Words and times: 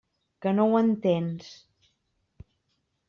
Que 0.45 0.53
no 0.59 0.65
ho 0.69 0.79
entens? 0.79 1.51